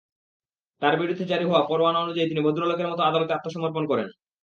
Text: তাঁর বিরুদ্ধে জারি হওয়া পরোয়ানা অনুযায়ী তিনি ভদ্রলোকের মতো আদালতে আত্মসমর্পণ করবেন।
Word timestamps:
তাঁর 0.81 0.93
বিরুদ্ধে 1.01 1.25
জারি 1.25 1.45
হওয়া 1.45 1.61
পরোয়ানা 1.69 1.99
অনুযায়ী 2.01 2.29
তিনি 2.29 2.41
ভদ্রলোকের 2.43 2.89
মতো 2.91 3.01
আদালতে 3.03 3.31
আত্মসমর্পণ 3.33 3.83
করবেন। 3.87 4.09